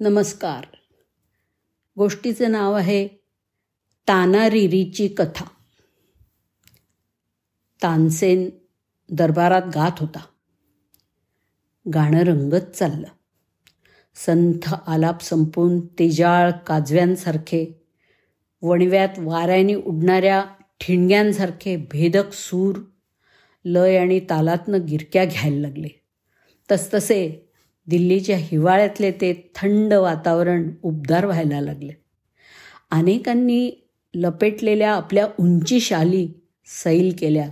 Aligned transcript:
नमस्कार. 0.00 0.64
गोष्टीचं 1.96 2.52
नाव 2.52 2.74
आहे 2.74 3.08
तानारिरीची 4.08 5.08
कथा. 5.08 5.44
तानसेन 7.82 8.50
दरबारात 9.10 9.62
गात 9.74 9.90
होता. 9.98 10.26
गाणं 11.94 12.20
रंगत 12.20 12.70
चाललं. 12.74 13.06
संथ 14.14 14.74
आलाप 14.86 15.22
संपून 15.22 15.86
तेजाळ 15.86 16.50
काजव्यांसारखे 16.50 17.86
वणव्यात 18.62 19.18
वाऱ्याने 19.18 19.74
उडणाऱ्या 19.74 20.44
ठिणग्यांसारखे 20.80 21.76
भेदक 21.76 22.32
सूर 22.32 22.78
लय 23.64 23.96
आणि 23.96 24.20
तालातनं 24.20 24.86
गिरक्या 24.86 25.24
घ्यायला 25.24 25.60
लागले. 25.60 25.88
तसतसे 26.72 27.50
दिल्लीच्या 27.90 28.36
हिवाळ्यातले 28.38 29.10
ते 29.10 29.50
थंड 29.54 29.92
वातावरण 29.92 30.70
उबदार 30.82 31.26
व्हायला 31.26 31.60
लागले. 31.60 31.92
अनेकांनी 32.90 33.70
लपेटलेल्या 34.14 34.92
आपल्या 34.92 35.28
उंची 35.40 35.80
शाली 35.80 36.28
सैल 36.66 37.14
केल्या. 37.18 37.48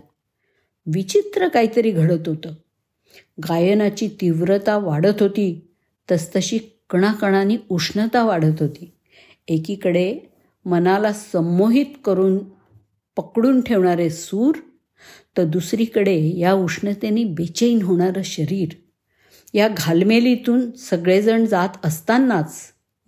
विचित्र 0.86 1.48
काहीतरी 1.48 1.90
घडत 1.90 2.28
होतं. 2.28 2.52
गायनाची 3.48 4.08
तीव्रता 4.08 4.78
वाढत 4.78 5.22
होती 5.22 5.68
तसतशी 6.10 6.58
कणाकणाने 6.90 7.56
उष्णता 7.68 8.24
वाढत 8.24 8.60
होती. 8.60 8.92
एकीकडे 9.48 10.18
मनाला 10.64 11.12
संमोहित 11.12 11.86
करून 12.04 12.38
पकडून 13.16 13.60
ठेवणारे 13.60 14.10
सूर 14.10 14.54
तर 15.36 15.44
दुसरीकडे 15.44 16.38
या 16.38 16.52
उष्णतेने 16.52 17.24
बेचैन 17.24 17.82
होणारं 17.82 18.22
शरीर. 18.24 18.68
या 19.54 19.68
घालमेलीतून 19.68 20.70
सगळेजण 20.70 21.44
जात 21.44 21.68
असतानाच 21.84 22.60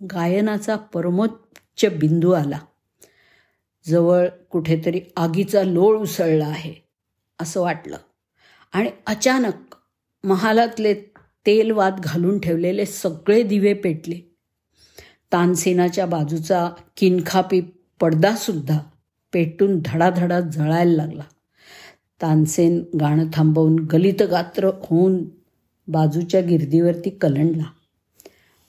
गायनाचा 0.03 0.75
परमोच्च 0.75 1.85
बिंदू 1.99 2.31
आला. 2.31 2.59
जवळ 3.87 4.27
कुठेतरी 4.27 5.01
आगीचा 5.17 5.63
लोळ 5.63 5.97
उसळला 5.97 6.45
आहे 6.45 6.73
असं 7.41 7.61
वाटलं. 7.61 7.97
आणि 8.73 8.89
अचानक 9.07 9.75
महालातले 10.23 10.93
तेलवात 11.45 11.91
घालून 12.03 12.39
ठेवलेले 12.39 12.85
सगळे 12.85 13.43
दिवे 13.43 13.73
पेटले. 13.73 14.35
तानसेनाच्या 15.31 16.05
बाजूचा 16.05 16.69
किनखापी 16.97 17.61
पडदासुद्धा 17.99 18.79
पेटून 19.33 19.79
धडाधडा 19.85 20.39
जळायला 20.39 20.93
लागला. 20.93 21.23
तानसेन 22.21 22.83
गाणं 22.99 23.25
थांबवून 23.33 23.75
गलितगात्र 23.75 24.67
होऊन 24.67 25.23
बाजूच्या 25.87 26.41
गिर्दीवरती 26.41 27.09
कलंडला. 27.09 27.63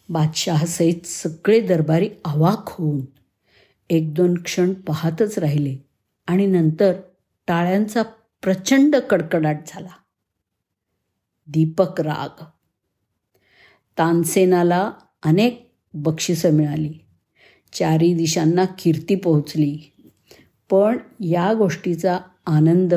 बादशहासहित 0.08 1.06
सगळे 1.06 1.60
दरबारी 1.60 2.10
अवाक 2.24 2.62
होऊन 2.66 3.00
एक 3.90 4.14
दोन 4.14 4.42
क्षण 4.42 4.72
पाहतच 4.72 5.38
राहिले 5.38 5.76
आणि 6.26 6.46
नंतर 6.46 6.92
टाळ्यांचा 7.46 8.02
प्रचंड 8.42 8.96
कडकडाट 8.96 9.60
झाला. 9.66 9.90
दीपक 11.46 12.00
राग. 12.00 12.44
तानसेनाला 13.98 14.92
अनेक 15.22 15.74
बक्षिसं 15.94 16.50
मिळाली. 16.50 16.92
चारी 17.72 18.14
दिशांना 18.14 18.64
कीर्ती 18.64 19.14
पोहोचली. 19.14 19.78
पण 20.70 20.98
या 21.20 21.54
गोष्टीचा 21.54 22.18
आनंद 22.46 22.94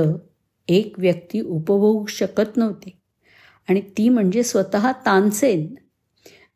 एक 0.67 0.99
व्यक्ती 0.99 1.41
उपभोगू 1.41 2.05
शकत 2.05 2.57
नव्हती. 2.57 2.98
आणि 3.69 3.81
ती 3.81 4.09
म्हणजे 4.09 4.43
स्वतः 4.43 4.91
तानसेन. 4.91 5.75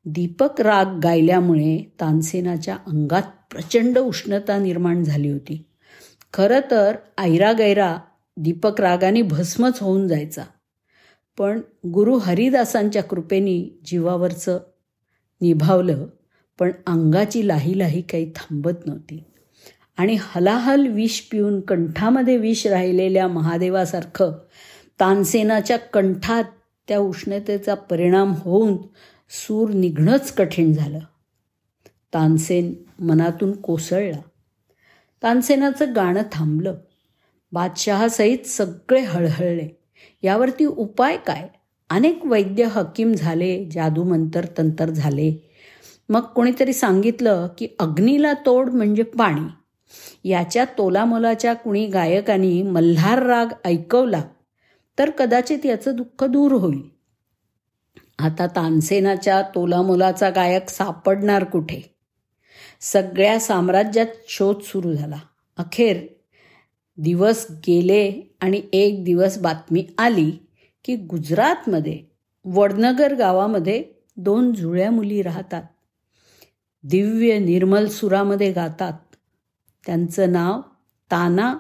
दीपक 0.06 0.62
राग 0.62 0.86
गायल्यामुळे 1.04 1.94
तानसेनाच्या 2.02 2.76
अंगात 2.76 3.22
प्रचंड 3.52 3.98
उष्णता 3.98 4.58
निर्माण 4.58 5.04
झाली 5.04 5.30
होती. 5.30 5.66
खरं 6.34 6.60
तर 6.72 6.96
ऐरा 7.18 7.52
गैरा 7.52 7.98
दीपक 8.38 8.82
रागाने 8.82 9.22
भस्मच 9.22 9.78
होऊन 9.82 10.08
जायचा. 10.08 10.44
पण 11.38 11.62
गुरु 11.88 12.18
हरिदासांच्या 12.18 13.04
कृपेने 13.04 13.80
जीवावरचं 13.86 14.60
निभावलं 15.42 16.06
पण 16.60 16.72
अंगाची 16.88 17.48
लाही 17.48 17.80
लाही 17.80 18.02
काही 18.02 18.32
थांबत 18.36 18.86
नव्हती. 18.86 19.24
आणि 19.98 20.18
हलाहल 20.20 20.88
विष 20.88 21.22
पिऊन 21.22 21.60
कंठामध्ये 21.60 22.38
विष 22.38 22.68
राहिलेल्या 22.68 23.28
महादेवासारखं 23.28 24.32
तानसेनाच्या 25.00 25.78
कंठात 25.78 26.44
त्या 26.88 27.00
उष्णतेचा 27.00 27.74
परिणाम 27.74 28.34
होऊन 28.38 28.78
सूर 29.30 29.70
निघणंच 29.70 30.32
कठीण 30.32 30.74
झालं. 30.74 31.00
तानसेन 32.14 32.74
मनातून 33.00 33.62
कोसळला. 33.62 34.22
तानसेनाचं 35.24 35.96
गाणं 35.96 36.22
थांबलं. 36.32 36.76
बादशहासहित 37.52 38.48
सगळे 38.48 39.00
हळहळले. 39.00 39.80
यावरती 40.24 40.66
उपाय 40.66 41.18
काय? 41.18 41.48
अनेक 41.90 42.26
वैद्य 42.26 42.64
हकीम 42.64 43.14
झाले 43.14 43.70
जादूमंतर 43.72 44.46
तंतर 44.58 44.90
झाले. 44.90 45.50
मग 46.10 46.20
कोणीतरी 46.20 46.74
सांगितलं 46.74 47.48
की 47.58 47.68
अग्नीला 47.80 48.34
तोड 48.34 48.70
म्हणजे 48.70 49.04
पाणी. 49.04 49.52
याच्या 50.30 50.66
तोलामोलाच्या 50.66 51.54
कुणी 51.54 51.88
गायकांनी 51.88 52.64
मल्हार 52.64 53.24
राग 53.24 53.46
ऐकवला. 53.66 54.24
तर 55.00 55.10
कदाचित 55.10 55.66
याचं 55.66 55.96
दुःख 55.96 56.24
दूर 56.24 56.52
होईल. 56.52 56.90
आता 58.20 58.48
तानसेनाच्या 58.48 59.42
तोलामोलाचा 59.42 60.30
गायक 60.30 60.70
सापडणार 60.70 61.44
कुठे? 61.44 61.96
सगळ्या 62.82 63.40
साम्राज्यात 63.40 64.08
शोध 64.28 64.62
सुरू 64.62 64.94
झाला. 64.94 65.20
अखेर 65.58 66.08
दिवस 66.98 67.48
गेले 67.50 68.36
आणि 68.42 68.62
एक 68.74 69.04
दिवस 69.04 69.38
बातमी 69.38 69.88
आली 69.98 70.32
की 70.86 70.96
गुजरातमध्ये 70.96 72.04
वडनगर 72.46 73.16
गावामध्ये 73.16 73.84
दोन 74.18 74.54
जुळ्या 74.54 74.92
मुली 74.92 75.22
राहतात. 75.22 75.64
दिव्य 76.84 77.40
निर्मल 77.40 77.88
सुरामध्ये 77.88 78.52
गातात. 78.52 78.94
त्यांचं 79.86 80.32
नाव 80.32 80.62
ताना 81.12 81.56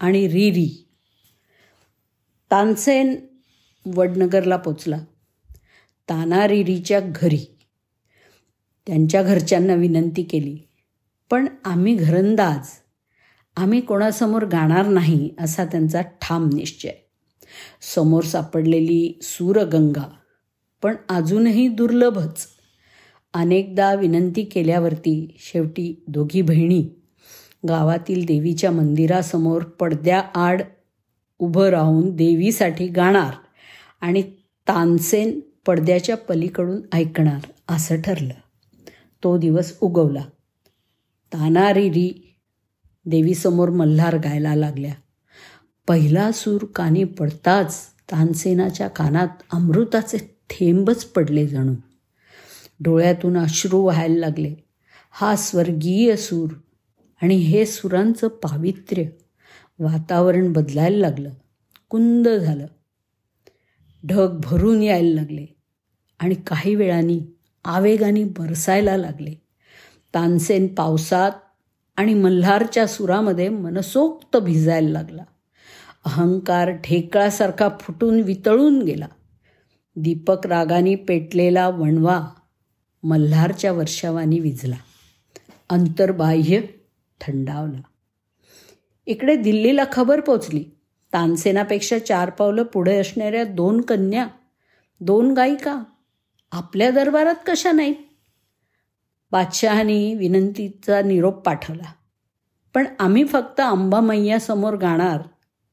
आणि 0.00 0.28
रिरी. 0.28 0.85
तानसेन 2.50 3.14
वडनगरला 3.86 4.56
पोचला. 4.56 4.98
तानारिरीच्या 6.08 7.00
घरी. 7.00 7.44
त्यांच्या 8.86 9.22
घरच्यांना 9.22 9.74
विनंती 9.74 10.22
केली 10.22 10.58
पण 11.30 11.46
आम्ही 11.64 11.94
घरंदाज. 11.94 12.68
आम्ही 13.56 13.80
कोणासमोर 13.80 14.44
गाणार 14.44 14.86
नाही 14.86 15.30
असा 15.38 15.64
त्यांचा 15.64 16.00
ठाम 16.00 16.48
निश्चय. 16.52 16.90
समोर 17.94 18.24
सापडलेली 18.24 19.18
सूरगंगा 19.22 20.08
पण 20.82 20.96
अजूनही 21.08 21.68
दुर्लभच. 21.68 22.46
अनेकदा 23.34 23.94
विनंती 23.94 24.44
केल्यावरती 24.44 25.36
शेवटी 25.38 26.04
दोघी 26.08 26.42
बहिणी 26.42 26.88
गावातील 27.68 28.24
देवीच्या 28.24 28.70
मंदिरासमोर 28.70 29.62
पडद्याआड 29.62 30.62
उभं 31.38 31.68
राहून 31.68 32.16
देवीसाठी 32.16 32.86
गाणार 32.86 33.32
आणि 34.00 34.22
तानसेन 34.68 35.40
पडद्याच्या 35.66 36.16
पलीकडून 36.16 36.80
ऐकणार 36.92 37.40
असं 37.68 38.00
ठरलं. 38.02 38.34
तो 39.24 39.38
दिवस 39.38 39.76
उगवला. 39.80 40.24
तानारिरी 41.32 42.36
देवीसमोर 43.06 43.70
मल्हार 43.70 44.16
गायला 44.16 44.54
लागल्या. 44.54 44.94
पहिला 45.88 46.32
सूर 46.32 46.64
कानी 46.64 47.04
पडताच 47.04 47.86
तानसेनाच्या 48.10 48.88
कानात 48.88 49.28
अमृताचे 49.52 50.18
थेंबच 50.50 51.04
पडले 51.04 51.46
जणू. 51.46 51.74
डोळ्यातून 52.80 53.36
अश्रू 53.36 53.82
व्हायला 53.82 54.18
लागले. 54.18 54.54
हा 55.10 55.36
स्वर्गीय 55.36 56.16
सूर 56.16 56.50
आणि 57.22 57.36
हे 57.36 57.66
सुरांचं 57.66 58.28
पावित्र्य 58.28 59.04
वातावरण 59.78 60.52
बदलायला 60.52 60.96
लागलं. 60.96 61.30
कुंद 61.88 62.28
झालं. 62.28 62.66
ढग 64.06 64.40
भरून 64.44 64.82
यायला 64.82 65.14
लागले. 65.14 65.46
आणि 66.18 66.34
काही 66.34 66.74
वेळानी 66.74 67.20
आवेगाने 67.64 68.24
बरसायला 68.24 68.96
लागले. 68.96 69.34
तानसेन 70.14 70.74
पावसात 70.74 71.30
आणि 71.96 72.14
मल्हारच्या 72.14 72.86
सुरामध्ये 72.86 73.48
मनसोक्त 73.48 74.36
भिजायला 74.36 74.88
लागला. 74.88 75.22
अहंकार 76.04 76.70
ढेकळासारखा 76.70 77.68
फुटून 77.80 78.20
वितळून 78.20 78.82
गेला. 78.82 79.08
दीपक 79.96 80.46
रागाने 80.46 80.94
पेटलेला 80.94 81.68
वणवा 81.68 82.28
मल्हारच्या 83.02 83.72
वर्षावानी 83.72 84.38
विझला. 84.38 84.76
अंतर्बाह्य 85.70 86.60
थंडावला. 87.20 87.80
इकडे 89.06 89.36
दिल्लीला 89.36 89.84
खबर 89.92 90.20
पोचली. 90.20 90.64
तानसेनापेक्षा 91.12 91.98
चार 91.98 92.30
पावलं 92.30 92.62
पुढे 92.62 92.98
असणाऱ्या 92.98 93.44
दोन 93.44 93.80
कन्या 93.80 94.26
दोन 95.00 95.32
गायिका 95.32 95.82
आपल्या 96.52 96.90
दरबारात 96.90 97.34
कशा 97.46 97.72
नाहीत? 97.72 97.94
बादशहानी 99.32 100.14
विनंतीचा 100.14 101.02
निरोप 101.02 101.46
पाठवला. 101.46 101.92
पण 102.74 102.84
आम्ही 102.98 103.24
फक्त 103.24 103.60
अंबामय्यासमोर 103.60 104.74
गाणार 104.74 105.20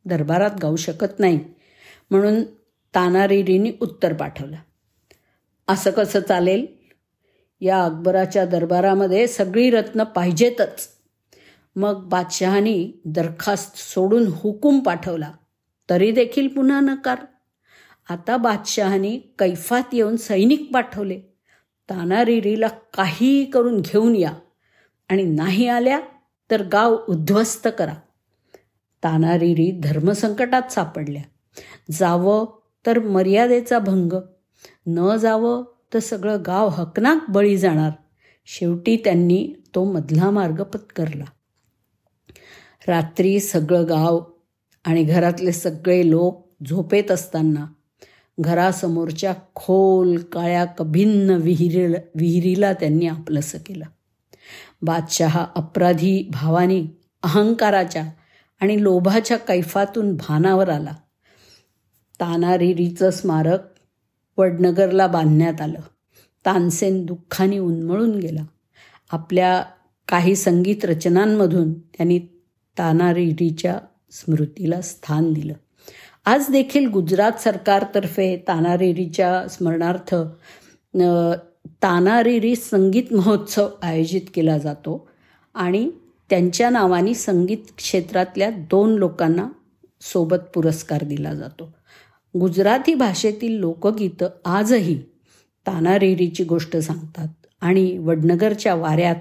दरबारात 0.06 0.52
गाऊ 0.62 0.76
शकत 0.76 1.20
नाही 1.20 1.40
म्हणून 2.12 2.44
तानारिरीने 2.96 3.72
उत्तर 3.82 4.14
पाठवलं. 4.14 4.58
असं 5.68 5.92
कसं 5.92 6.20
चालेल? 6.20 6.66
या 7.62 7.84
अकबराच्या 7.84 8.46
दरबारामध्ये 8.46 9.28
सगळी 9.28 9.70
रत्न 9.70 10.04
पाहिजेतच. 10.04 10.93
मग 11.76 12.04
बादशहानी 12.04 12.92
दरखास्त 13.06 13.78
सोडून 13.78 14.24
हुकूम 14.28 14.80
पाठवला. 14.80 15.32
तरी 15.90 16.12
देखील 16.12 16.48
पुन्हा 16.48 16.80
नकार. 16.80 17.18
आता 18.10 18.38
बादशहानी 18.38 19.18
कैफात 19.40 19.84
येऊन 19.94 20.16
सैनिक 20.16 20.72
पाठवले. 20.74 21.20
तानारिरीला 21.90 22.68
काहीही 22.68 23.46
करून 23.46 23.82
घेऊन 23.82 24.16
या. 24.16 24.34
आणि 25.10 25.24
नाही 25.24 25.68
आल्या 25.68 26.00
तर 26.52 26.64
गाव 26.64 26.98
उद्ध्वस्त 27.10 27.68
करा. 27.78 27.94
तानारिरी 29.04 29.80
धर्मसंकटात 29.84 30.72
सापडल्या. 30.72 31.22
जावं 31.92 32.46
तर 32.86 33.00
मर्यादेचा 33.00 33.80
भंग. 33.80 34.14
न 34.88 35.16
जावं 35.18 35.64
तर 35.94 36.00
सगळं 36.00 36.38
गाव 36.48 36.68
हकनाक 36.68 37.30
बळी 37.30 37.58
जाणार. 37.58 37.92
शेवटी 38.46 38.96
त्यांनी 38.96 39.54
तो 39.76 39.94
मधला 39.94 40.30
मार्ग 40.30 40.64
पत्करला. 40.64 41.26
रात्री 42.88 43.40
सगळं 43.40 43.90
गाव 43.90 44.24
आणि 44.86 45.04
घरातले 45.04 45.52
सगळे 45.52 46.10
लोक 46.10 46.50
झोपेत 46.70 47.12
असताना 47.12 47.66
घरासमोरच्या 48.40 49.34
खोल 49.56 50.18
काळ्या 50.18 50.66
कभिन्न 50.66 51.30
विहिरी 51.30 51.94
विहिरीला 51.94 52.74
त्यांनी 52.74 53.08
आपलंसं 53.08 53.58
केलं. 53.66 53.86
बादशहा 54.82 55.48
अपराधी 55.56 56.30
भावानी 56.34 56.88
अहंकाराच्या 57.24 58.04
आणि 58.62 58.84
लोभाच्या 58.84 59.38
कैफातून 59.38 60.16
भानावर 60.16 60.70
आला. 60.70 60.94
तानारिरीचं 62.20 63.10
स्मारक 63.10 63.60
वडनगरला 64.38 65.08
बांधण्यात 65.08 65.62
आलं. 65.62 65.80
तानसेन 66.46 67.06
दुःखाने 67.06 67.58
उन्मळून 67.58 68.16
गेला. 68.16 68.44
आपल्या 69.12 69.64
काही 70.08 70.36
संगीत 70.36 70.86
रचनांमधून 70.86 71.74
त्यांनी 71.74 72.20
तानारीरीच्या 72.78 73.80
स्मृतीला 74.12 74.82
स्थान 74.82 75.34
दिलं. 75.34 75.54
आज 76.26 76.46
देखील 76.50 76.90
गुजरात 76.90 77.32
सरकारतर्फे 77.32 78.36
तानारीरीच्या 78.48 79.48
स्मरणार्थ 79.48 80.16
तानारीरी 81.84 82.56
संगीत 82.56 83.14
महोत्सव 83.14 83.70
आयोजित 83.82 84.22
केला 84.34 84.58
जातो 84.58 85.10
आणि 85.54 85.90
त्यांच्या 86.30 86.70
नावाने 86.70 87.14
संगीत 87.14 87.72
क्षेत्रातल्या 87.78 88.50
दोन 88.50 88.96
लोकांना 88.96 89.48
सोबत 90.02 90.38
पुरस्कार 90.54 91.04
दिला 91.04 91.34
जातो. 91.34 91.72
गुजराती 92.40 92.96
भाषेतील 92.96 93.60
लोकगीतं 93.60 94.30
आजही 94.46 95.00
तानारीरीची 95.68 96.44
गोष्ट 96.44 96.78
सांगतात 96.78 97.28
आणि 97.62 97.98
वडनगरच्या 97.98 98.76
वाऱ्यात 98.76 99.16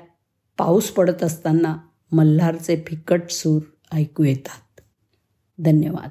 पाऊस 0.59 0.91
पडत 0.91 1.23
असताना 1.23 1.77
मल्हारचे 2.13 2.85
फिकट 2.87 3.31
सूर 3.31 3.63
ऐकू 3.93 4.25
येतात. 4.25 4.81
धन्यवाद. 5.59 6.11